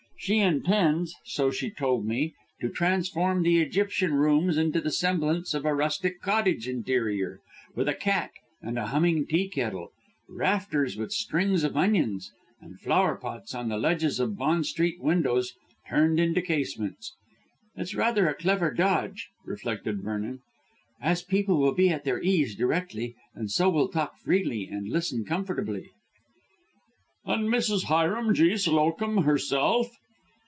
[0.23, 5.65] She intends, so she told me, to transform the Egyptian rooms into the semblance of
[5.65, 7.39] a rustic cottage interior,
[7.73, 8.29] with a cat
[8.61, 9.89] and a humming tea kettle,
[10.29, 15.55] rafters with strings of onions, and flower pots on the ledges of Bond Street windows
[15.89, 17.15] turned into casements.
[17.75, 20.41] It's rather a clever dodge," reflected Vernon,
[21.01, 25.25] "as people will be at their ease directly and so will talk freely and listen
[25.25, 25.89] comfortably."
[27.25, 27.85] "And Mrs.
[27.85, 28.55] Hiram G.
[28.55, 29.95] Slowcomb herself?"